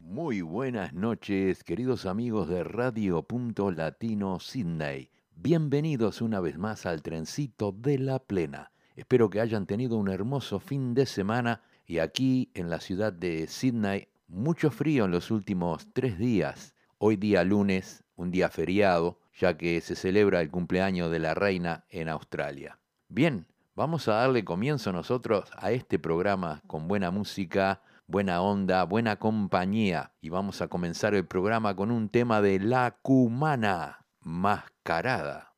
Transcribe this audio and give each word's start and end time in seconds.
Muy 0.00 0.42
buenas 0.42 0.92
noches, 0.92 1.64
queridos 1.64 2.04
amigos 2.04 2.48
de 2.48 2.64
Radio 2.64 3.22
Punto 3.22 3.70
Latino 3.70 4.38
Sydney. 4.40 5.10
Bienvenidos 5.36 6.20
una 6.20 6.40
vez 6.40 6.58
más 6.58 6.84
al 6.84 7.02
trencito 7.02 7.72
de 7.72 7.98
la 7.98 8.18
plena. 8.18 8.72
Espero 8.94 9.30
que 9.30 9.40
hayan 9.40 9.64
tenido 9.64 9.96
un 9.96 10.10
hermoso 10.10 10.60
fin 10.60 10.92
de 10.92 11.06
semana 11.06 11.62
y 11.86 11.98
aquí 11.98 12.50
en 12.52 12.68
la 12.68 12.80
ciudad 12.80 13.12
de 13.12 13.46
Sydney 13.46 14.08
mucho 14.28 14.70
frío 14.70 15.06
en 15.06 15.12
los 15.12 15.30
últimos 15.30 15.88
tres 15.94 16.18
días. 16.18 16.74
Hoy 16.98 17.16
día 17.16 17.42
lunes, 17.42 18.04
un 18.16 18.30
día 18.30 18.50
feriado, 18.50 19.18
ya 19.38 19.56
que 19.56 19.80
se 19.80 19.94
celebra 19.94 20.42
el 20.42 20.50
cumpleaños 20.50 21.10
de 21.10 21.20
la 21.20 21.34
reina 21.34 21.84
en 21.88 22.08
Australia. 22.08 22.78
Bien, 23.08 23.46
vamos 23.74 24.06
a 24.08 24.14
darle 24.14 24.44
comienzo 24.44 24.92
nosotros 24.92 25.50
a 25.56 25.72
este 25.72 25.98
programa 25.98 26.62
con 26.66 26.86
buena 26.88 27.10
música, 27.10 27.82
buena 28.06 28.40
onda, 28.40 28.84
buena 28.84 29.16
compañía. 29.16 30.12
Y 30.20 30.28
vamos 30.28 30.62
a 30.62 30.68
comenzar 30.68 31.14
el 31.14 31.26
programa 31.26 31.74
con 31.74 31.90
un 31.90 32.08
tema 32.08 32.40
de 32.40 32.60
La 32.60 32.96
Cumana, 33.02 34.06
Mascarada. 34.20 35.52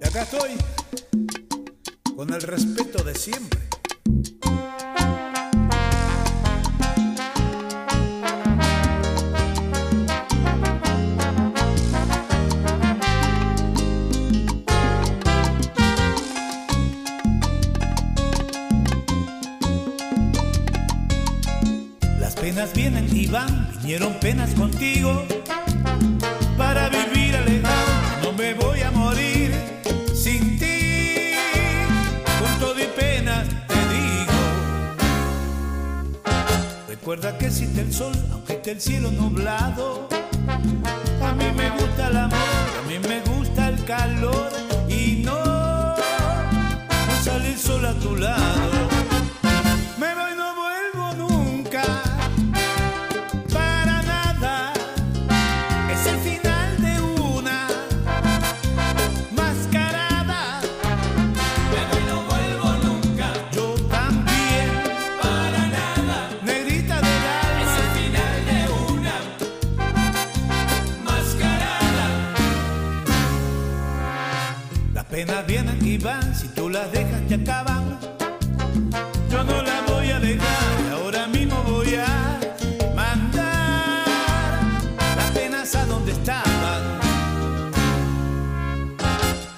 Y 0.00 0.06
acá 0.06 0.22
estoy, 0.22 0.50
con 2.16 2.32
el 2.32 2.42
respeto 2.42 3.02
de 3.02 3.14
siempre. 3.14 3.58
Vinieron 23.80 24.14
penas 24.14 24.54
contigo. 24.54 25.24
Para 26.56 26.88
vivir 26.88 27.36
alegado, 27.36 27.86
no 28.22 28.32
me 28.32 28.54
voy 28.54 28.80
a 28.80 28.90
morir 28.90 29.52
sin 30.14 30.58
ti. 30.58 31.32
Con 32.38 32.58
todo 32.58 32.80
y 32.80 32.86
pena 32.86 33.44
te 33.66 33.74
digo. 33.74 34.38
Recuerda 36.88 37.36
que 37.36 37.46
existe 37.46 37.82
el 37.82 37.92
sol, 37.92 38.14
aunque 38.32 38.54
esté 38.54 38.72
el 38.72 38.80
cielo 38.80 39.10
nublado. 39.10 40.08
A 41.22 41.32
mí 41.34 41.44
me 41.54 41.70
gusta 41.70 42.08
el 42.08 42.16
amor, 42.16 42.38
a 42.78 42.88
mí 42.88 42.98
me 42.98 43.20
gusta 43.20 43.68
el 43.68 43.84
calor 43.84 44.50
y 44.88 45.22
no, 45.24 45.96
no 45.96 47.22
sale 47.22 47.50
el 47.50 47.58
sol 47.58 47.84
a 47.84 47.92
tu 47.94 48.16
lado. 48.16 48.67
Si 75.98 76.46
tú 76.54 76.70
las 76.70 76.92
dejas, 76.92 77.20
te 77.26 77.34
acaban. 77.34 77.98
Yo 79.30 79.42
no 79.42 79.62
la 79.62 79.80
voy 79.88 80.08
a 80.10 80.20
dejar, 80.20 80.92
ahora 80.92 81.26
mismo 81.26 81.60
voy 81.64 81.96
a 81.96 82.38
mandar 82.94 84.54
las 85.16 85.30
penas 85.32 85.74
a 85.74 85.84
donde 85.86 86.12
estaban. 86.12 87.00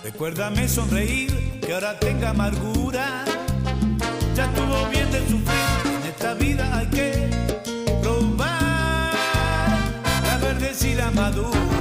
Recuérdame 0.03 0.67
sonreír, 0.67 1.61
que 1.61 1.75
ahora 1.75 1.99
tenga 1.99 2.31
amargura. 2.31 3.25
Ya 4.35 4.47
estuvo 4.47 4.89
bien 4.89 5.13
de 5.13 5.21
sufrir, 5.29 5.69
en 5.85 6.09
esta 6.09 6.33
vida 6.35 6.79
hay 6.79 6.87
que 6.87 7.29
probar 8.03 9.13
la 10.25 10.39
verde 10.39 10.73
y 10.89 10.95
la 10.95 11.11
madura. 11.11 11.80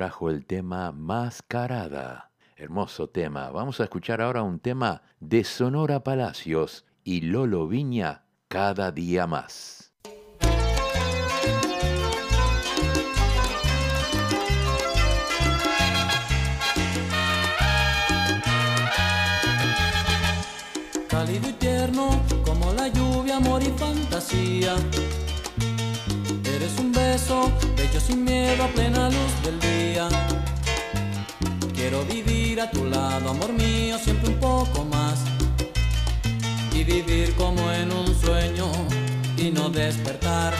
Trajo 0.00 0.30
el 0.30 0.46
tema 0.46 0.92
Mascarada. 0.92 2.30
Hermoso 2.56 3.10
tema. 3.10 3.50
Vamos 3.50 3.80
a 3.80 3.84
escuchar 3.84 4.22
ahora 4.22 4.42
un 4.42 4.58
tema 4.58 5.02
de 5.20 5.44
Sonora 5.44 6.02
Palacios 6.02 6.86
y 7.04 7.20
Lolo 7.20 7.68
Viña, 7.68 8.24
Cada 8.48 8.92
día 8.92 9.26
más. 9.26 9.92
Cálido 21.10 21.46
y 21.46 21.52
tierno 21.52 22.22
como 22.46 22.72
la 22.72 22.88
lluvia, 22.88 23.36
amor 23.36 23.62
y 23.62 23.70
fantasía 23.78 24.76
Eres 26.42 26.78
un 26.78 26.90
beso, 26.90 27.52
bello 27.76 28.00
sin 28.00 28.24
miedo 28.24 28.64
a 28.64 28.68
plena 28.68 29.10
luz 29.10 29.42
del 29.44 29.59
a 32.60 32.70
tu 32.70 32.84
lado, 32.84 33.30
amor 33.30 33.52
mío, 33.54 33.96
siempre 33.98 34.28
un 34.28 34.38
poco 34.38 34.84
más. 34.84 35.20
Y 36.72 36.84
vivir 36.84 37.34
como 37.34 37.72
en 37.72 37.90
un 37.90 38.14
sueño 38.20 38.70
y 39.36 39.50
no 39.50 39.70
despertar. 39.70 40.52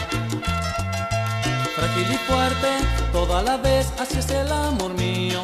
Frágil 1.75 2.11
y 2.11 2.17
fuerte, 2.29 2.69
toda 3.11 3.43
la 3.43 3.57
vez, 3.57 3.91
así 3.99 4.17
es 4.17 4.29
el 4.31 4.51
amor 4.51 4.93
mío. 4.95 5.41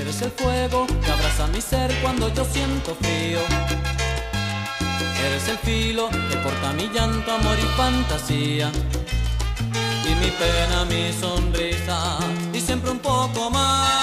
Eres 0.00 0.22
el 0.22 0.30
fuego 0.30 0.86
que 0.86 1.10
abraza 1.10 1.46
mi 1.48 1.60
ser 1.60 1.94
cuando 2.00 2.32
yo 2.32 2.44
siento 2.44 2.94
frío. 2.94 3.40
Eres 5.26 5.48
el 5.48 5.58
filo 5.58 6.08
que 6.08 6.42
corta 6.42 6.72
mi 6.72 6.88
llanto, 6.88 7.32
amor 7.32 7.58
y 7.58 7.68
fantasía. 7.76 8.72
Y 10.04 10.14
mi 10.14 10.30
pena, 10.30 10.84
mi 10.88 11.12
sonrisa. 11.12 12.18
Y 12.54 12.60
siempre 12.60 12.90
un 12.90 12.98
poco 12.98 13.50
más, 13.50 13.99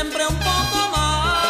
Siempre 0.00 0.26
un 0.26 0.36
poco 0.36 0.78
más. 0.92 1.44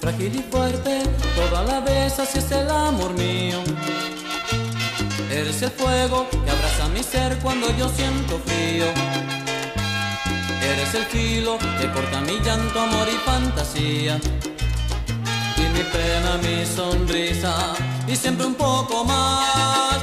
Frágil 0.00 0.36
y 0.36 0.42
fuerte, 0.48 1.02
toda 1.34 1.64
la 1.64 1.80
vez 1.80 2.16
así 2.20 2.38
es 2.38 2.52
el 2.52 2.70
amor 2.70 3.14
mío. 3.14 3.64
Eres 5.28 5.60
el 5.62 5.72
fuego 5.72 6.28
que 6.30 6.38
abraza 6.38 6.88
mi 6.94 7.02
ser 7.02 7.36
cuando 7.38 7.68
yo 7.76 7.88
siento 7.88 8.38
frío. 8.46 9.33
Eres 10.72 10.94
el 10.94 11.04
filo 11.04 11.58
que 11.78 11.90
corta 11.92 12.20
mi 12.22 12.40
llanto, 12.40 12.80
amor 12.80 13.06
y 13.08 13.18
fantasía. 13.30 14.18
Y 15.56 15.62
mi 15.74 15.84
pena, 15.94 16.38
mi 16.42 16.64
sonrisa. 16.64 17.74
Y 18.06 18.16
siempre 18.16 18.46
un 18.46 18.54
poco 18.54 19.04
más, 19.04 19.98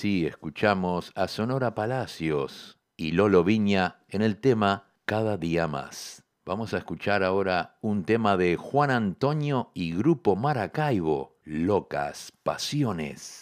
Así 0.00 0.24
escuchamos 0.24 1.12
a 1.14 1.28
Sonora 1.28 1.74
Palacios 1.74 2.78
y 2.96 3.10
Lolo 3.10 3.44
Viña 3.44 3.98
en 4.08 4.22
el 4.22 4.40
tema 4.40 4.94
Cada 5.04 5.36
día 5.36 5.68
más. 5.68 6.24
Vamos 6.46 6.72
a 6.72 6.78
escuchar 6.78 7.22
ahora 7.22 7.76
un 7.82 8.04
tema 8.04 8.38
de 8.38 8.56
Juan 8.56 8.90
Antonio 8.90 9.70
y 9.74 9.94
Grupo 9.94 10.36
Maracaibo, 10.36 11.36
Locas 11.44 12.32
Pasiones. 12.42 13.39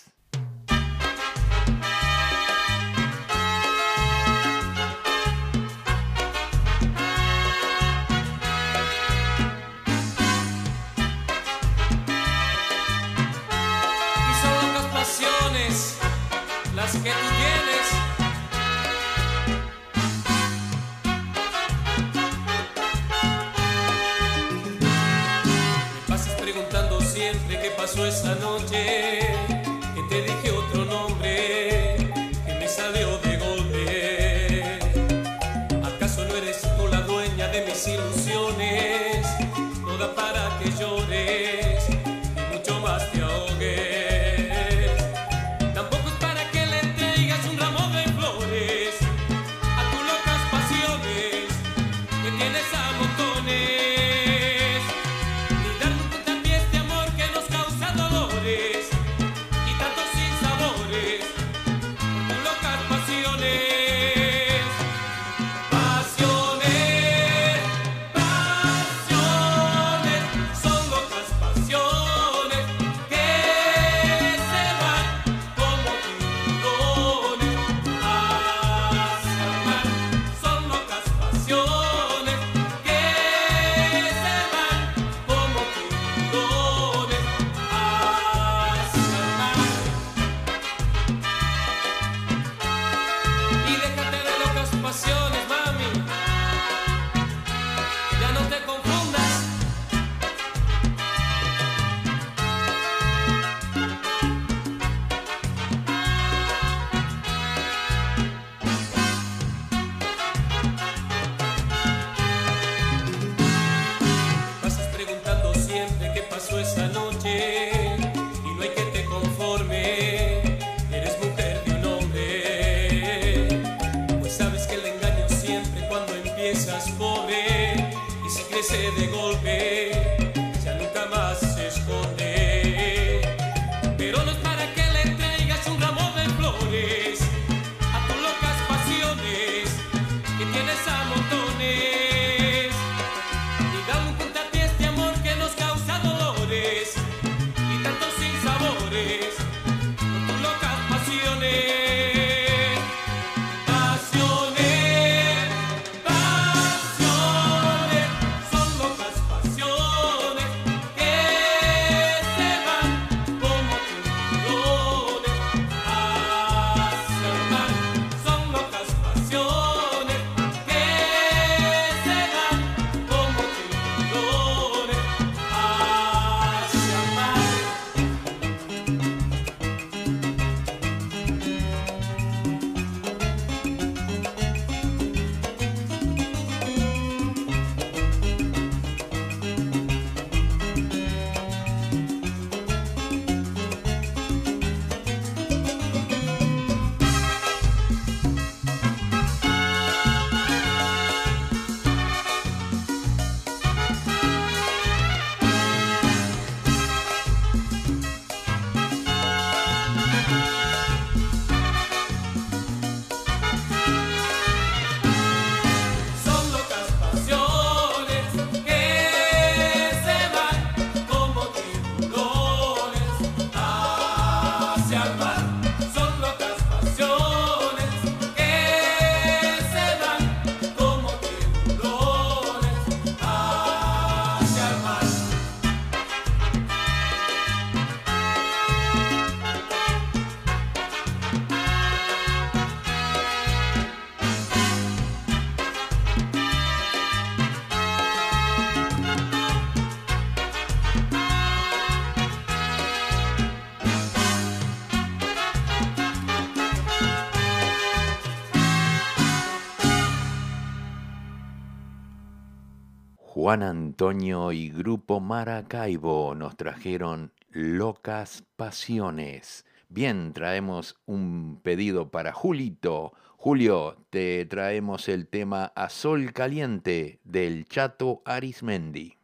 Juan 263.48 263.62
Antonio 263.62 264.52
y 264.52 264.68
Grupo 264.68 265.20
Maracaibo 265.20 266.34
nos 266.34 266.54
trajeron 266.58 267.32
Locas 267.48 268.44
Pasiones. 268.56 269.64
Bien, 269.88 270.34
traemos 270.34 271.00
un 271.06 271.58
pedido 271.62 272.10
para 272.10 272.34
Julito. 272.34 273.14
Julio, 273.38 274.04
te 274.10 274.44
traemos 274.44 275.08
el 275.08 275.28
tema 275.28 275.72
A 275.74 275.88
Sol 275.88 276.34
Caliente 276.34 277.20
del 277.24 277.64
Chato 277.64 278.20
Arismendi. 278.26 279.17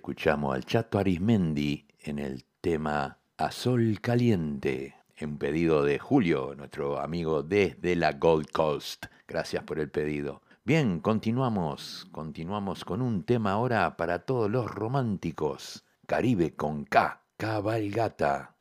escuchamos 0.00 0.54
al 0.54 0.64
Chato 0.64 0.98
Arismendi 0.98 1.86
en 1.98 2.18
el 2.18 2.46
tema 2.62 3.18
A 3.36 3.50
Sol 3.50 4.00
Caliente, 4.00 4.94
en 5.14 5.36
pedido 5.36 5.84
de 5.84 5.98
Julio, 5.98 6.54
nuestro 6.56 6.98
amigo 6.98 7.42
desde 7.42 7.96
la 7.96 8.14
Gold 8.14 8.50
Coast. 8.50 9.04
Gracias 9.28 9.62
por 9.62 9.78
el 9.78 9.90
pedido. 9.90 10.40
Bien, 10.64 11.00
continuamos, 11.00 12.08
continuamos 12.12 12.86
con 12.86 13.02
un 13.02 13.24
tema 13.24 13.52
ahora 13.52 13.98
para 13.98 14.20
todos 14.20 14.50
los 14.50 14.70
románticos. 14.70 15.84
Caribe 16.06 16.54
con 16.54 16.86
K, 16.86 17.20
cabalgata. 17.36 18.54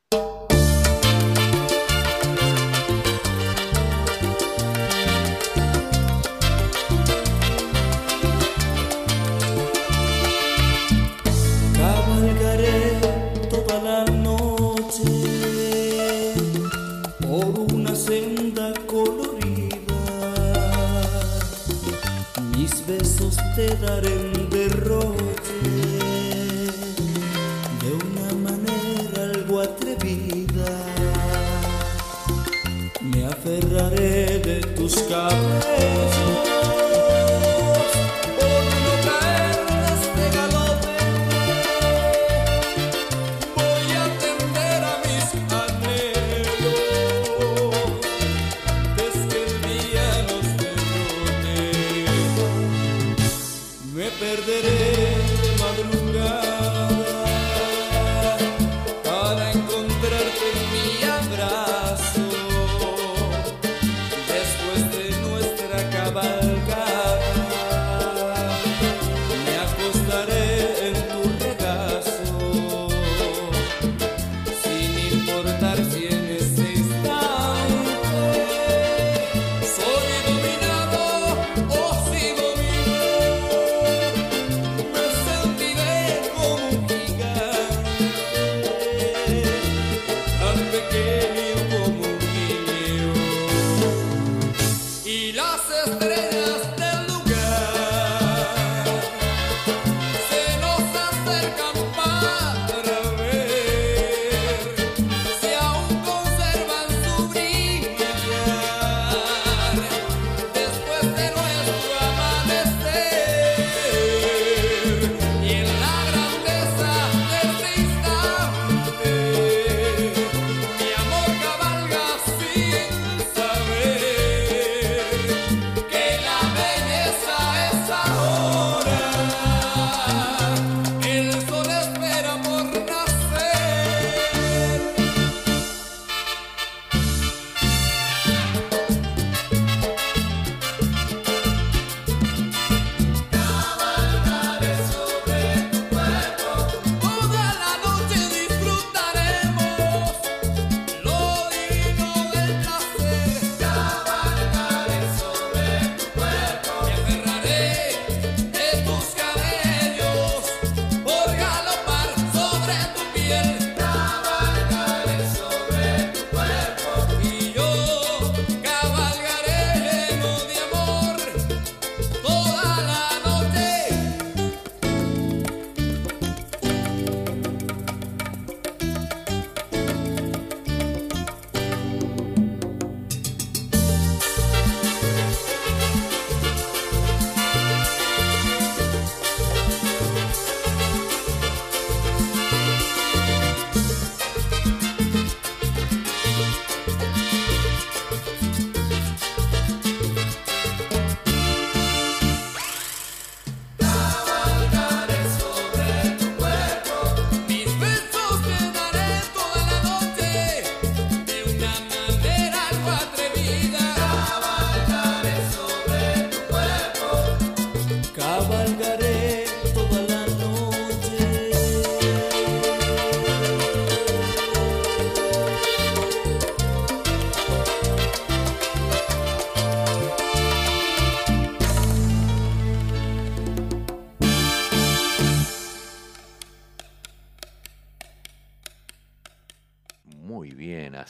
busca 34.90 35.30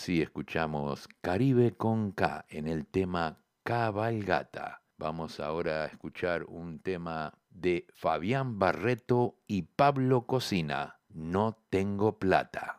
Así 0.09 0.23
escuchamos 0.23 1.07
Caribe 1.21 1.77
con 1.77 2.13
K 2.13 2.43
en 2.49 2.67
el 2.67 2.87
tema 2.87 3.43
Cabalgata. 3.61 4.81
Vamos 4.97 5.39
ahora 5.39 5.83
a 5.83 5.85
escuchar 5.85 6.45
un 6.45 6.79
tema 6.79 7.37
de 7.51 7.85
Fabián 7.93 8.57
Barreto 8.57 9.37
y 9.45 9.61
Pablo 9.61 10.25
Cocina, 10.25 10.99
No 11.09 11.61
tengo 11.69 12.17
plata. 12.17 12.78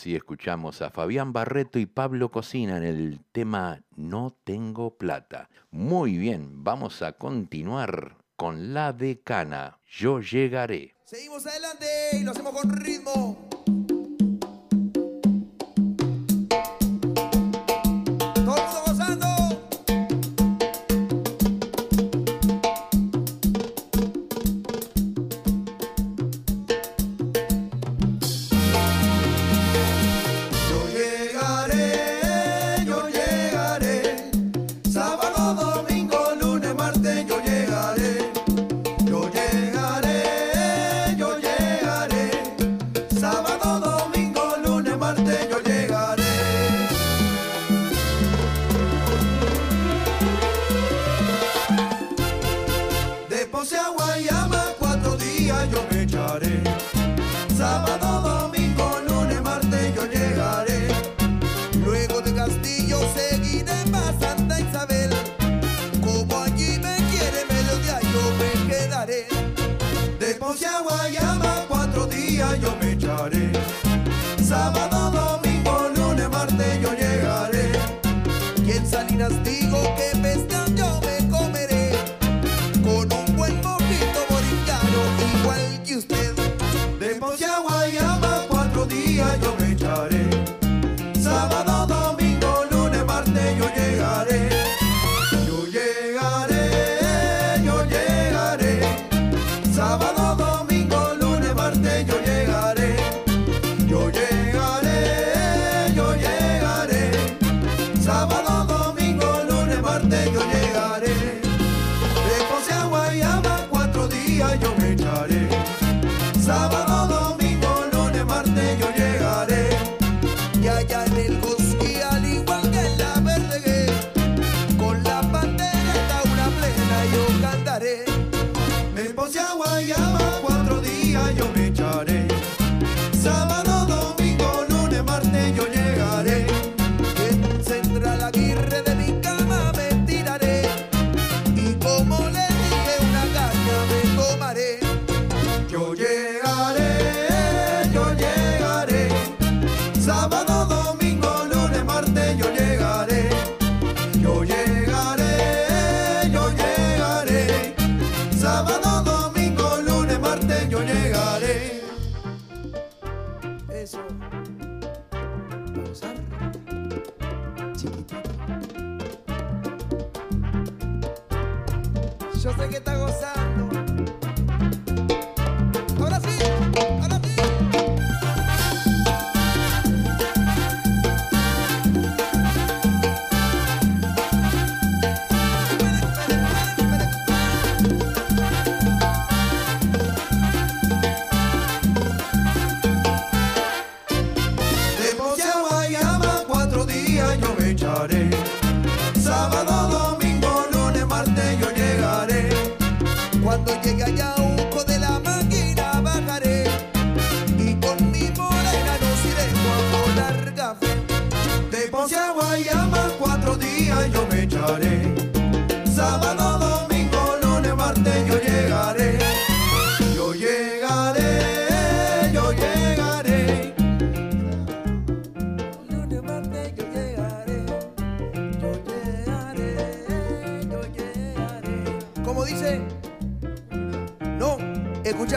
Así 0.00 0.16
escuchamos 0.16 0.80
a 0.80 0.88
Fabián 0.88 1.34
Barreto 1.34 1.78
y 1.78 1.84
Pablo 1.84 2.30
Cocina 2.30 2.78
en 2.78 2.84
el 2.84 3.20
tema 3.32 3.82
No 3.96 4.34
tengo 4.44 4.96
plata. 4.96 5.50
Muy 5.70 6.16
bien, 6.16 6.64
vamos 6.64 7.02
a 7.02 7.12
continuar 7.12 8.16
con 8.34 8.72
la 8.72 8.94
decana. 8.94 9.78
Yo 9.86 10.20
llegaré. 10.20 10.94
Seguimos 11.04 11.46
adelante 11.46 11.86
y 12.14 12.24
lo 12.24 12.30
hacemos 12.30 12.52
con 12.52 12.74
ritmo. 12.78 13.50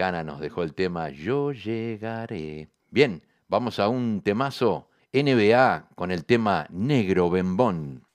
La 0.00 0.06
decana 0.06 0.24
nos 0.24 0.40
dejó 0.40 0.62
el 0.62 0.72
tema 0.72 1.10
Yo 1.10 1.52
llegaré. 1.52 2.70
Bien, 2.88 3.22
vamos 3.48 3.78
a 3.78 3.88
un 3.88 4.22
temazo 4.22 4.88
NBA 5.12 5.90
con 5.94 6.10
el 6.10 6.24
tema 6.24 6.66
Negro 6.70 7.28
Bembón. 7.28 8.06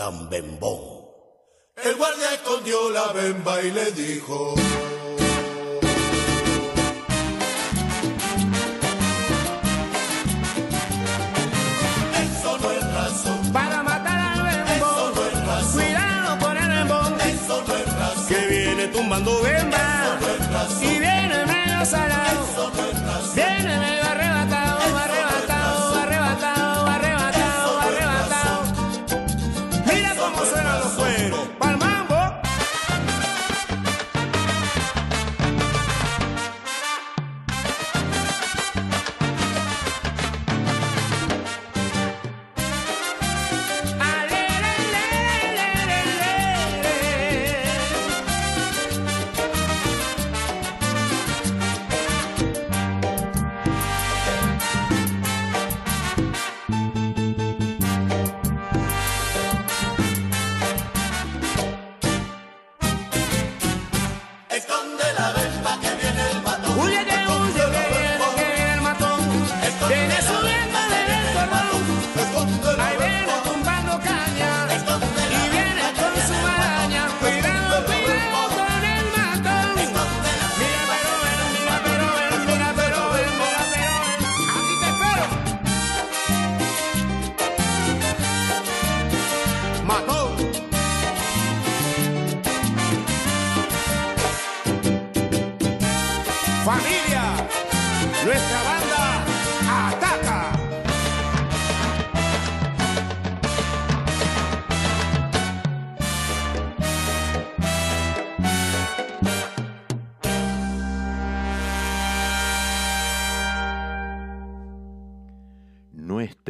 Tan 0.00 0.30
bembón. 0.30 0.80
El 1.76 1.94
guardia 1.96 2.32
escondió 2.32 2.88
la 2.88 3.12
bemba 3.12 3.60
y 3.60 3.70
le 3.70 3.92
dijo. 3.92 4.54
Eso 12.24 12.58
no 12.62 12.70
es 12.70 12.94
razón, 12.94 13.52
Para 13.52 13.82
matar 13.82 14.18
al 14.18 14.48
eso 14.48 14.64
bembón, 14.70 15.14
no 15.16 15.22
es 15.22 15.46
razón, 15.46 15.72
cuidado 15.72 16.38
con 16.38 16.56
el 16.56 16.68
bembón, 16.78 17.20
eso 17.20 17.64
no 17.68 17.74
es 17.76 17.98
razón, 17.98 18.26
que 18.28 18.46
viene 18.46 18.86
tumbando 18.88 19.42
bemba. 19.42 20.18
No 20.18 20.28
es 20.28 20.52
razón, 20.54 20.82
y 20.82 20.98
viene 20.98 21.44
medio 21.44 21.84
salado, 21.84 22.40
eso 22.50 22.72
no 22.74 22.84
es 22.86 23.02
razón. 23.02 23.34
viene 23.34 23.78
medio 23.78 24.04
arrebatado, 24.04 24.39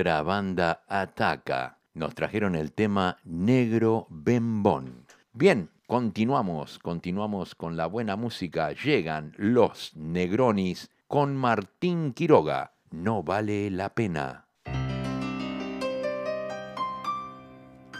Nuestra 0.00 0.22
banda 0.22 0.82
ataca. 0.88 1.76
Nos 1.92 2.14
trajeron 2.14 2.54
el 2.54 2.72
tema 2.72 3.18
Negro 3.22 4.06
Bembón. 4.08 5.04
Bien, 5.34 5.68
continuamos, 5.86 6.78
continuamos 6.78 7.54
con 7.54 7.76
la 7.76 7.84
buena 7.84 8.16
música. 8.16 8.72
Llegan 8.72 9.34
los 9.36 9.94
Negronis 9.96 10.88
con 11.06 11.36
Martín 11.36 12.14
Quiroga. 12.14 12.72
No 12.90 13.22
vale 13.22 13.70
la 13.70 13.90
pena. 13.90 14.46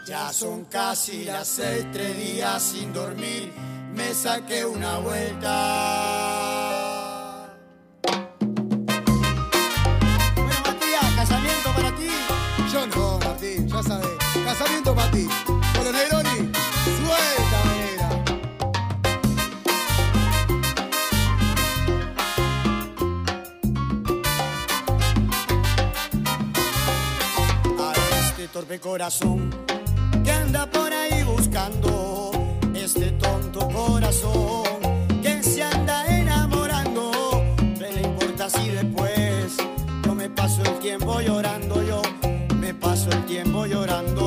Ya 0.07 0.33
son 0.33 0.65
casi 0.65 1.25
las 1.25 1.47
seis, 1.47 1.85
tres 1.91 2.17
días 2.17 2.63
sin 2.63 2.91
dormir. 2.91 3.51
Me 3.93 4.11
saqué 4.15 4.65
una 4.65 4.97
vuelta. 4.97 6.30
Sabes. 13.83 14.07
Casamiento 14.45 14.93
para 14.93 15.11
ti. 15.11 15.27
Con 15.45 15.83
los 15.85 15.93
Negroni. 15.93 16.51
A 27.79 27.93
este 28.19 28.47
torpe 28.49 28.79
corazón 28.79 29.49
que 30.23 30.31
anda 30.31 30.65
por 30.69 30.93
ahí 30.93 31.23
buscando. 31.23 32.31
Este 32.75 33.11
tonto 33.11 33.67
corazón 33.69 34.63
que 35.23 35.41
se 35.43 35.63
anda 35.63 36.05
enamorando. 36.05 37.11
¿Qué 37.79 37.91
le 37.91 38.01
importa 38.01 38.49
si 38.49 38.69
después 38.69 39.57
yo 40.03 40.13
me 40.15 40.29
paso 40.29 40.61
el 40.63 40.79
tiempo 40.79 41.19
llorando? 41.19 41.81
Yo 41.83 42.00
tiempo 43.31 43.65
llorando. 43.65 44.20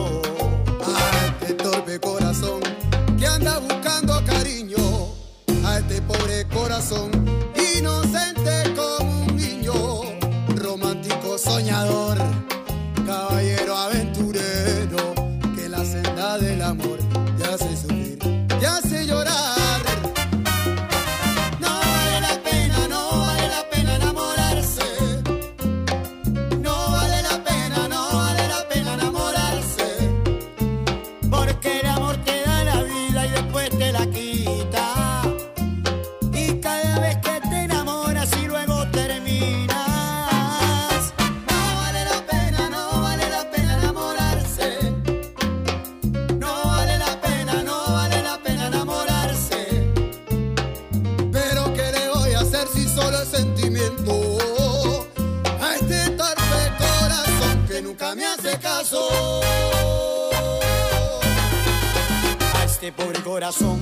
Corazón 63.35 63.81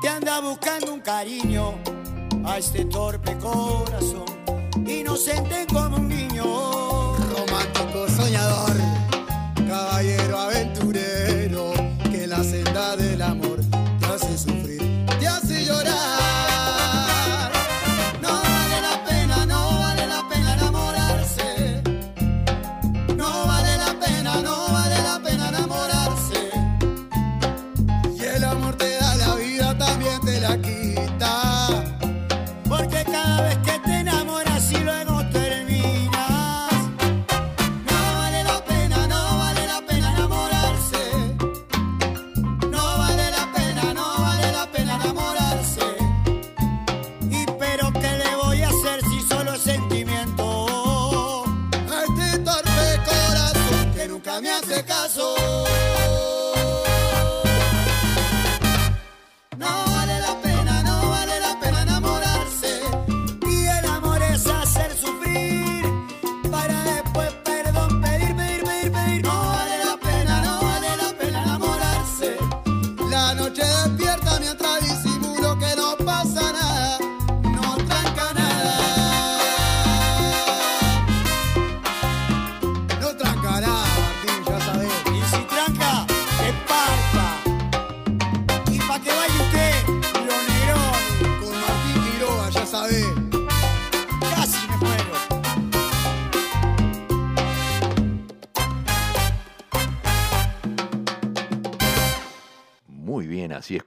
que 0.00 0.08
anda 0.08 0.40
buscando 0.40 0.94
un 0.94 1.00
cariño, 1.00 1.74
a 2.42 2.56
este 2.56 2.86
torpe 2.86 3.36
corazón, 3.36 4.24
inocente 4.86 5.66
como 5.70 5.96
un 5.96 6.08
niño. 6.08 6.42
Romántico 7.36 8.08
soñador, 8.08 8.76
caballero 9.68 10.38
aventurero, 10.38 11.72
que 12.10 12.26
la 12.26 12.42
senda 12.42 12.96
del 12.96 13.20
amor 13.20 13.60
te 14.00 14.06
hace 14.06 14.38
sufrir, 14.38 15.04
te 15.20 15.28
hace 15.28 15.66
llorar. 15.66 16.11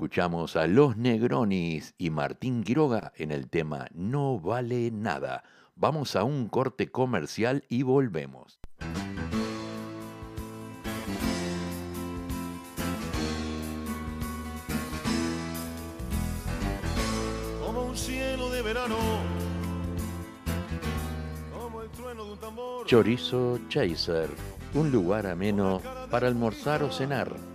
Escuchamos 0.06 0.56
a 0.56 0.68
Los 0.68 0.98
Negronis 0.98 1.96
y 1.98 2.12
Martín 2.12 2.64
Quiroga 2.64 3.12
en 3.16 3.32
el 3.32 3.50
tema 3.50 3.88
No 3.92 4.40
vale 4.40 4.92
nada. 4.92 5.44
Vamos 5.76 6.16
a 6.16 6.24
un 6.24 6.48
corte 6.48 6.92
comercial 6.92 7.64
y 7.70 7.82
volvemos. 7.82 8.60
como 17.66 17.86
un 17.86 17.98
cielo 17.98 18.52
de 18.52 18.62
verano, 18.62 18.98
como 21.52 21.82
el 21.82 21.90
trueno 21.90 22.26
de 22.26 22.32
un 22.32 22.38
tambor. 22.38 22.86
Chorizo 22.86 23.60
Chaser, 23.70 24.30
un 24.76 24.92
lugar 24.92 25.26
ameno 25.26 25.82
para 26.12 26.28
almorzar 26.28 26.84
o 26.84 26.92
cenar, 26.92 27.55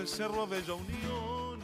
El 0.00 0.08
cerro 0.08 0.46
Bella 0.46 0.72
Unión. 0.72 1.60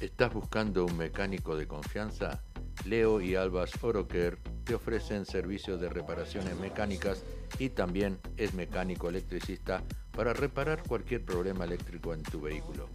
¿Estás 0.00 0.34
buscando 0.34 0.84
un 0.84 0.96
mecánico 0.96 1.56
de 1.56 1.66
confianza? 1.66 2.42
Leo 2.84 3.20
y 3.20 3.36
Albas 3.36 3.72
Oroker 3.82 4.38
te 4.64 4.74
ofrecen 4.74 5.24
servicios 5.24 5.80
de 5.80 5.88
reparaciones 5.88 6.58
mecánicas 6.58 7.22
y 7.58 7.70
también 7.70 8.18
es 8.36 8.52
mecánico 8.54 9.08
electricista 9.08 9.82
para 10.10 10.32
reparar 10.32 10.82
cualquier 10.82 11.24
problema 11.24 11.64
eléctrico 11.64 12.12
en 12.12 12.22
tu 12.22 12.40
vehículo. 12.40 12.88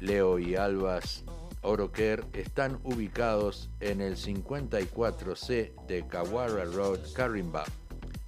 Leo 0.00 0.38
y 0.38 0.56
Albas 0.56 1.24
Oroker 1.62 2.24
están 2.32 2.78
ubicados 2.84 3.70
en 3.80 4.00
el 4.00 4.16
54C 4.16 5.86
de 5.86 6.06
Kawara 6.06 6.64
Road, 6.64 7.00
Carimba 7.14 7.64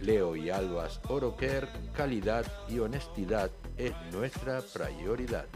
Leo 0.00 0.36
y 0.36 0.50
Albas 0.50 1.00
Oroker, 1.08 1.66
calidad 1.94 2.44
y 2.68 2.78
honestidad 2.78 3.50
es 3.76 3.94
nuestra 4.12 4.62
prioridad. 4.62 5.46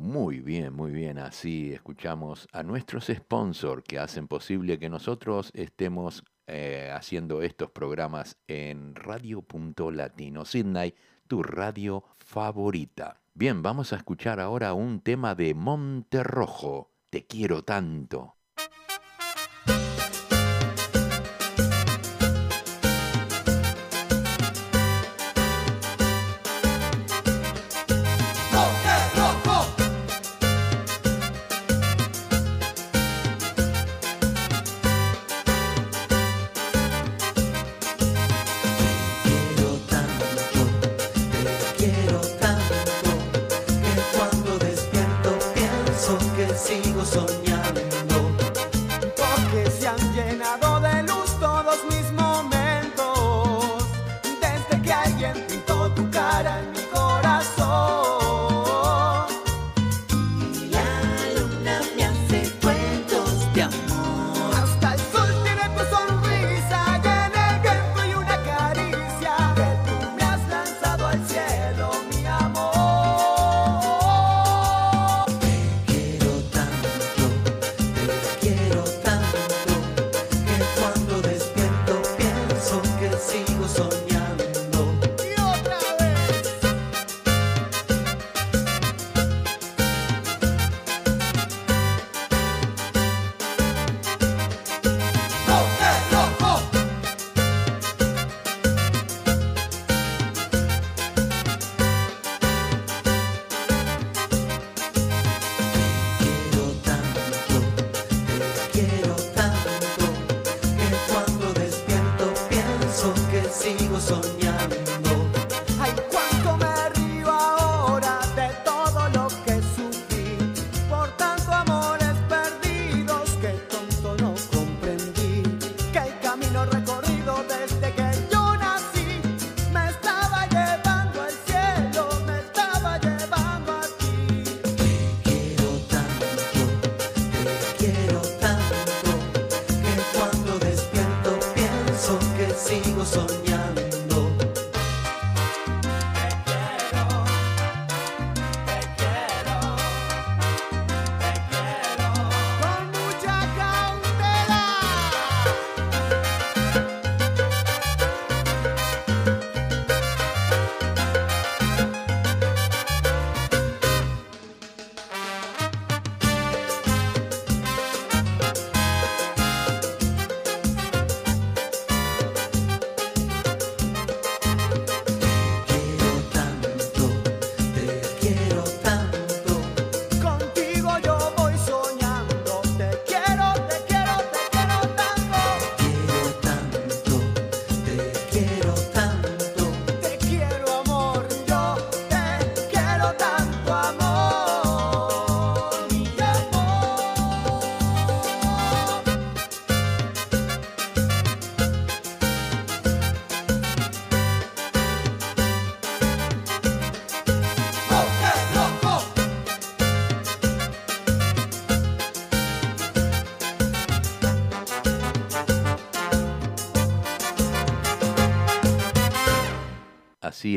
Muy 0.00 0.40
bien, 0.40 0.72
muy 0.72 0.92
bien. 0.92 1.18
Así 1.18 1.74
escuchamos 1.74 2.48
a 2.52 2.62
nuestros 2.62 3.08
sponsors 3.14 3.82
que 3.86 3.98
hacen 3.98 4.28
posible 4.28 4.78
que 4.78 4.88
nosotros 4.88 5.50
estemos 5.52 6.24
eh, 6.46 6.90
haciendo 6.90 7.42
estos 7.42 7.70
programas 7.70 8.38
en 8.48 8.94
Radio.Latino 8.94 10.46
Sydney, 10.46 10.94
tu 11.28 11.42
radio 11.42 12.02
favorita. 12.16 13.20
Bien, 13.34 13.62
vamos 13.62 13.92
a 13.92 13.96
escuchar 13.96 14.40
ahora 14.40 14.72
un 14.72 15.00
tema 15.00 15.34
de 15.34 15.52
Monterrojo. 15.52 16.92
Te 17.10 17.26
quiero 17.26 17.62
tanto. 17.62 18.39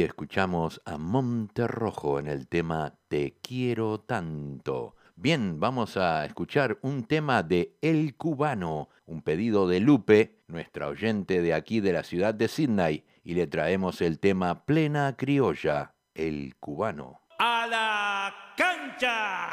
escuchamos 0.02 0.82
a 0.86 0.98
Monterrojo 0.98 2.20
en 2.20 2.28
el 2.28 2.48
tema 2.48 2.96
Te 3.08 3.38
quiero 3.42 4.00
tanto. 4.00 4.96
Bien, 5.16 5.60
vamos 5.60 5.98
a 5.98 6.26
escuchar 6.26 6.80
un 6.82 7.04
tema 7.04 7.44
de 7.44 7.78
El 7.82 8.16
Cubano, 8.16 8.90
un 9.06 9.22
pedido 9.22 9.68
de 9.68 9.80
Lupe, 9.80 10.40
nuestra 10.48 10.88
oyente 10.88 11.42
de 11.42 11.54
aquí 11.54 11.82
de 11.82 11.94
la 11.94 12.04
ciudad 12.04 12.34
de 12.34 12.48
Sydney, 12.48 13.04
y 13.24 13.36
le 13.36 13.46
traemos 13.48 14.02
el 14.02 14.20
tema 14.20 14.66
Plena 14.66 15.16
Criolla, 15.16 15.94
El 16.14 16.56
Cubano. 16.60 17.22
¡A 17.40 17.68
la 17.68 18.34
cancha! 18.58 19.50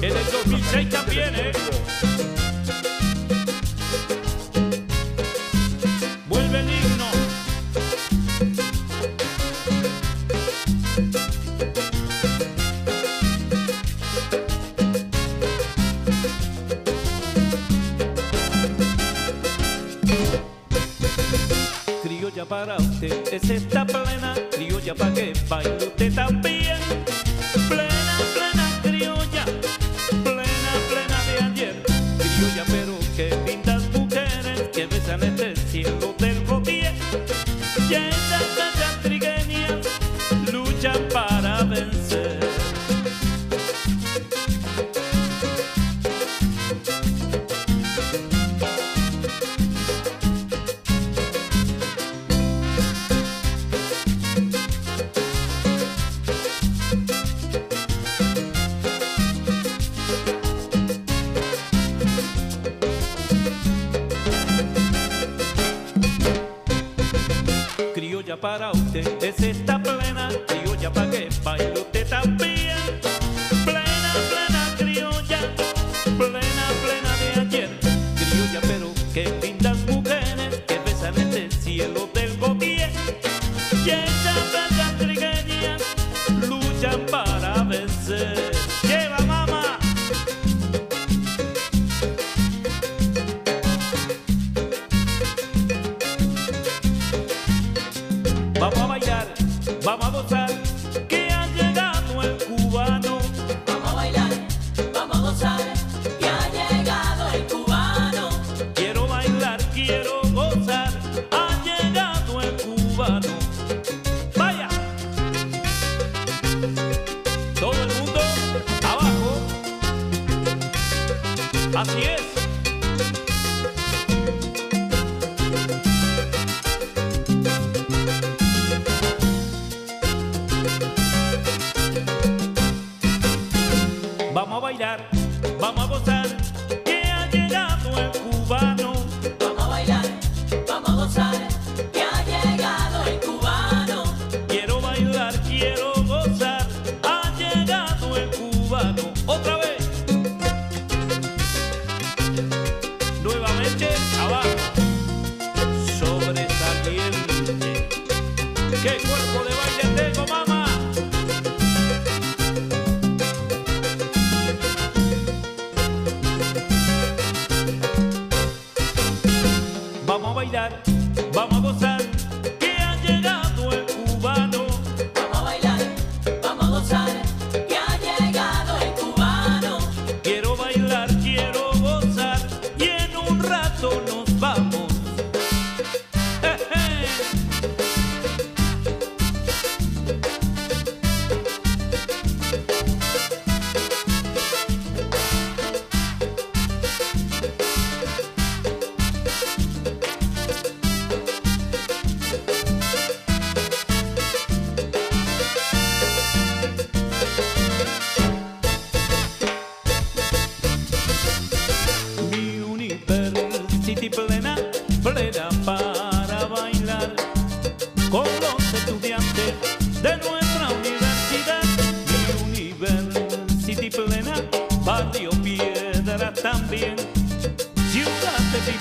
En 0.00 0.16
el 0.16 0.24
2006. 0.32 2.17
para 22.48 22.76
usted. 22.76 23.12
Es 23.32 23.50
esta 23.50 23.84
plena 23.84 24.34
criolla 24.50 24.94
pa' 24.94 25.12
que 25.12 25.32
baile. 25.48 25.87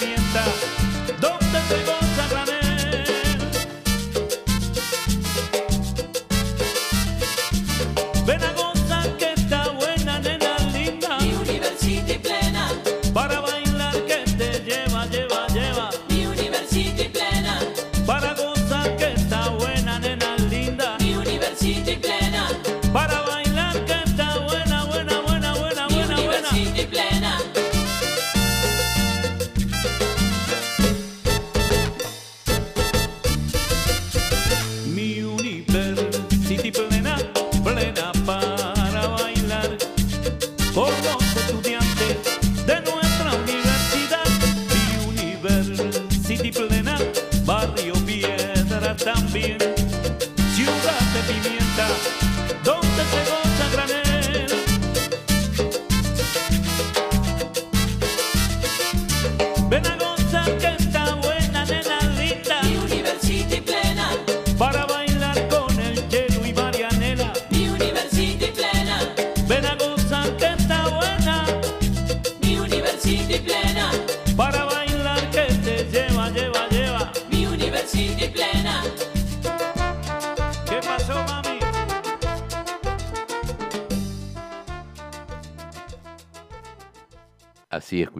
sienta. 0.07 1.36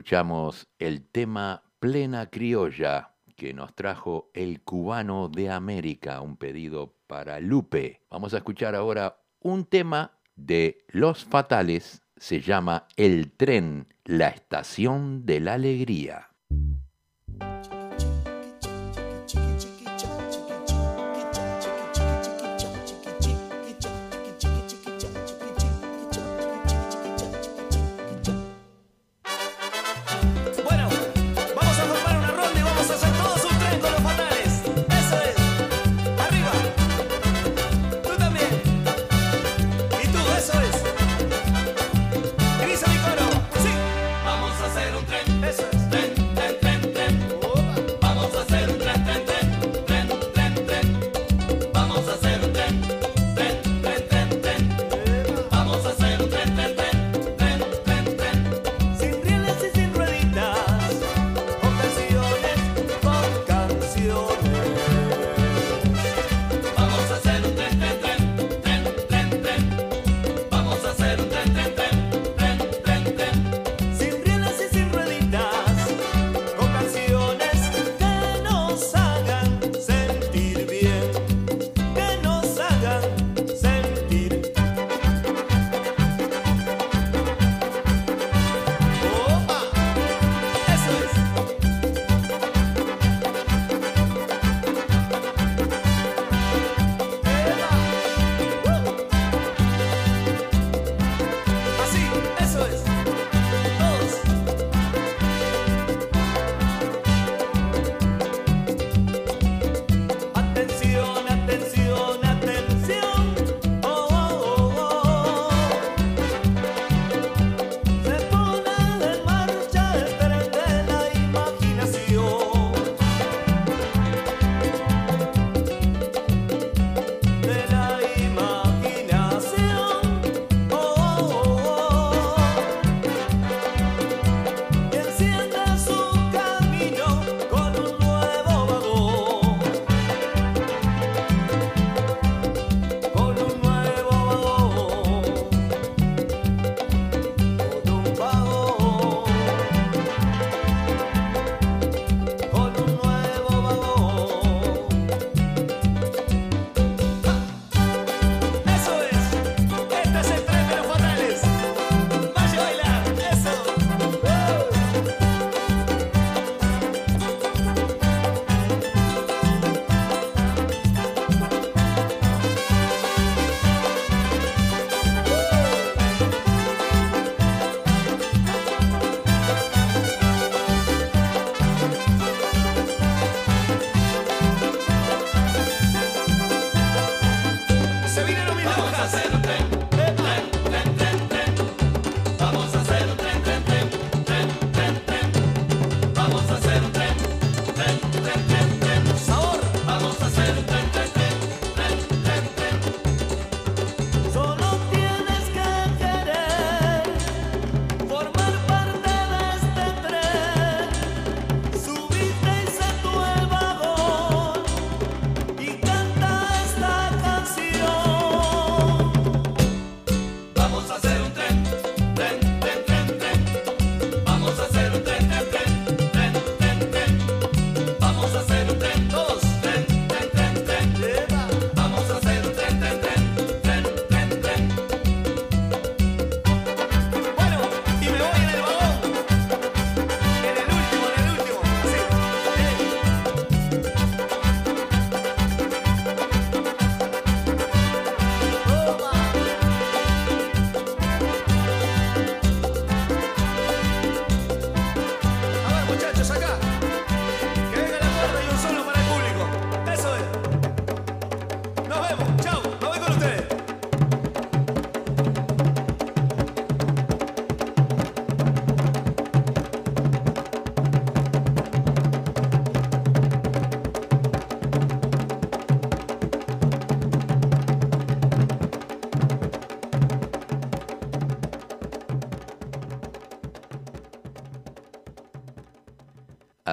escuchamos 0.07 0.69
el 0.79 1.05
tema 1.05 1.63
Plena 1.79 2.29
Criolla 2.29 3.15
que 3.35 3.53
nos 3.53 3.75
trajo 3.75 4.31
El 4.33 4.61
Cubano 4.61 5.27
de 5.27 5.49
América, 5.49 6.21
un 6.21 6.37
pedido 6.37 6.95
para 7.07 7.41
Lupe. 7.41 8.03
Vamos 8.09 8.33
a 8.33 8.37
escuchar 8.37 8.73
ahora 8.73 9.19
un 9.41 9.65
tema 9.65 10.17
de 10.37 10.85
Los 10.87 11.25
Fatales, 11.25 12.03
se 12.15 12.39
llama 12.39 12.87
El 12.95 13.33
tren, 13.33 13.93
la 14.05 14.29
estación 14.29 15.25
de 15.25 15.41
la 15.41 15.55
alegría. 15.55 16.29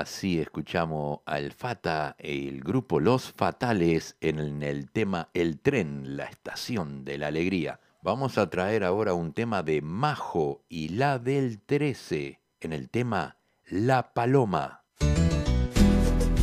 Así 0.04 0.38
escuchamos 0.38 1.20
al 1.24 1.52
Fata, 1.52 2.14
el 2.18 2.60
grupo 2.60 3.00
Los 3.00 3.32
Fatales, 3.32 4.18
en 4.20 4.62
el 4.62 4.90
tema 4.90 5.30
El 5.32 5.60
tren, 5.60 6.18
la 6.18 6.24
estación 6.24 7.06
de 7.06 7.16
la 7.16 7.28
alegría. 7.28 7.80
Vamos 8.02 8.36
a 8.36 8.50
traer 8.50 8.84
ahora 8.84 9.14
un 9.14 9.32
tema 9.32 9.62
de 9.62 9.80
Majo 9.80 10.62
y 10.68 10.90
la 10.90 11.18
del 11.18 11.58
13, 11.58 12.38
en 12.60 12.74
el 12.74 12.90
tema 12.90 13.38
La 13.64 14.12
Paloma. 14.12 14.84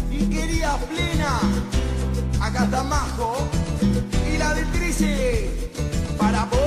Y 0.10 0.26
plena, 0.26 1.40
acá 2.42 2.64
está 2.64 2.82
Majo, 2.82 3.48
y 4.28 4.40
la 4.40 4.56
del 4.56 4.72
13, 4.72 6.16
para. 6.18 6.61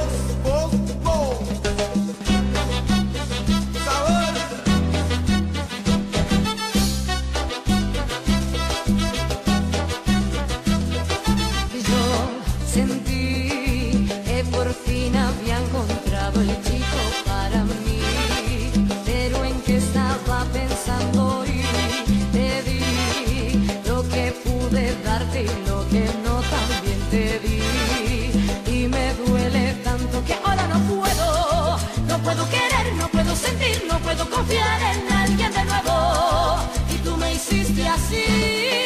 puedo 34.16 34.30
confiar 34.30 34.80
en 34.82 35.12
alguien 35.12 35.52
de 35.52 35.64
nuevo 35.64 36.56
y 36.92 36.98
tú 36.98 37.16
me 37.16 37.34
hiciste 37.34 37.88
así. 37.88 38.83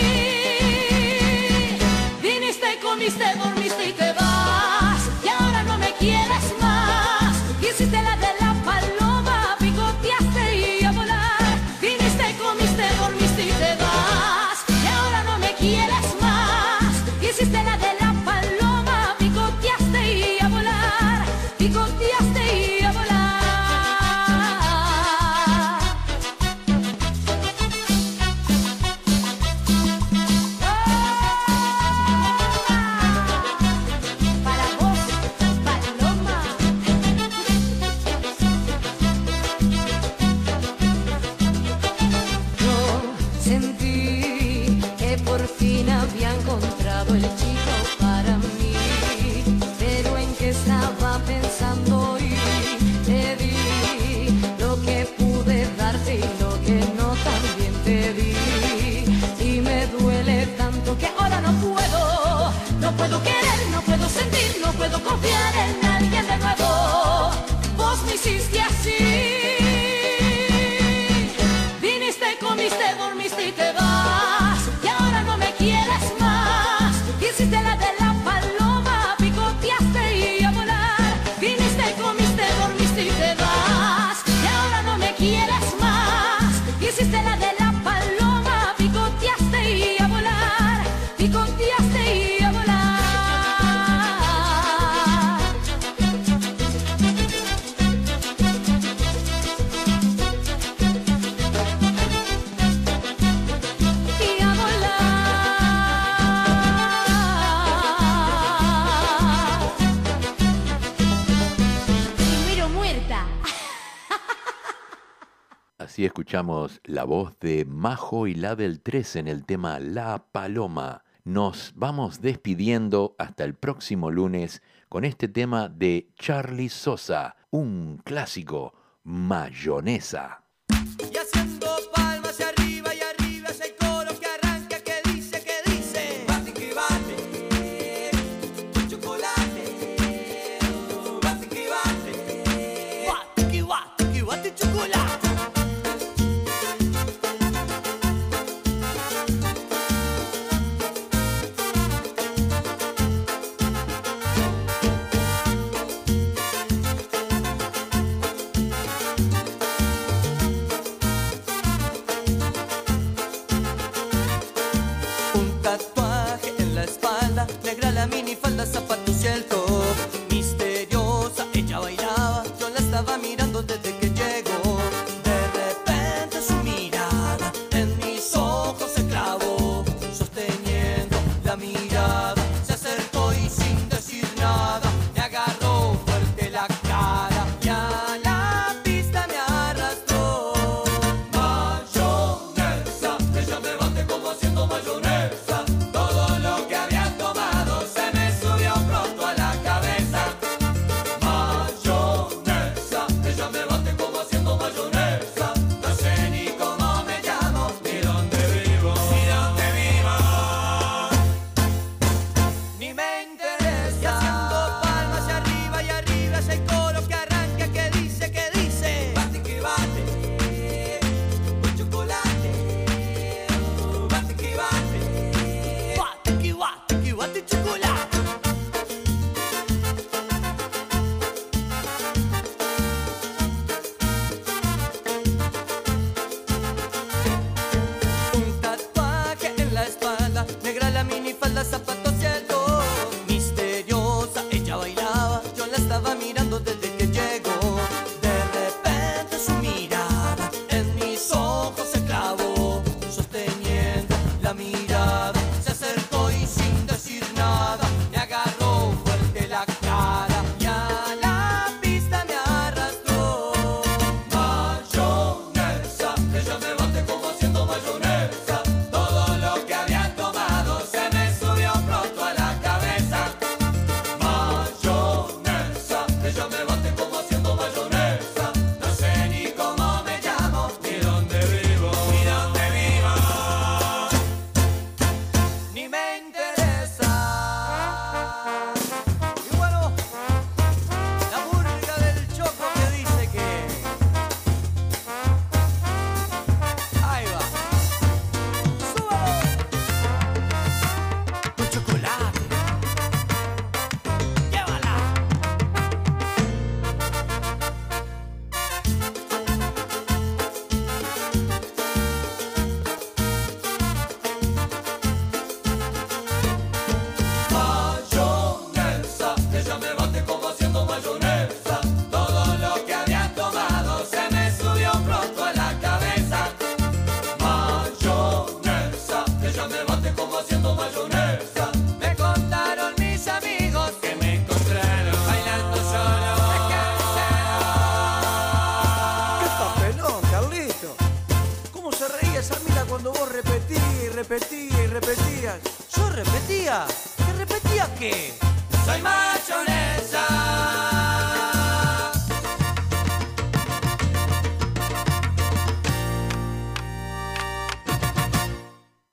la 116.84 117.04
voz 117.04 117.36
de 117.40 117.64
Majo 117.64 118.28
y 118.28 118.34
la 118.34 118.54
del 118.54 118.80
3 118.80 119.16
en 119.16 119.28
el 119.28 119.44
tema 119.44 119.80
La 119.80 120.26
Paloma. 120.30 121.02
Nos 121.24 121.72
vamos 121.74 122.20
despidiendo 122.20 123.16
hasta 123.18 123.42
el 123.42 123.54
próximo 123.54 124.12
lunes 124.12 124.62
con 124.88 125.04
este 125.04 125.26
tema 125.26 125.68
de 125.68 126.12
Charlie 126.16 126.68
Sosa, 126.68 127.34
un 127.50 128.00
clásico, 128.04 128.72
mayonesa. 129.02 130.44